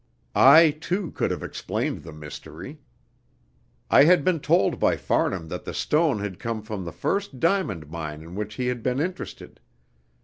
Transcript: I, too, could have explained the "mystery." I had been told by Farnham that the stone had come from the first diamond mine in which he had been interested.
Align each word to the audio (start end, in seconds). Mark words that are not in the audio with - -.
I, 0.33 0.71
too, 0.71 1.11
could 1.11 1.29
have 1.29 1.43
explained 1.43 2.01
the 2.01 2.11
"mystery." 2.11 2.79
I 3.91 4.05
had 4.05 4.23
been 4.23 4.39
told 4.39 4.79
by 4.79 4.97
Farnham 4.97 5.47
that 5.49 5.63
the 5.63 5.75
stone 5.75 6.17
had 6.21 6.39
come 6.39 6.63
from 6.63 6.85
the 6.85 6.91
first 6.91 7.39
diamond 7.39 7.87
mine 7.91 8.23
in 8.23 8.33
which 8.33 8.55
he 8.55 8.65
had 8.65 8.81
been 8.81 8.99
interested. 8.99 9.59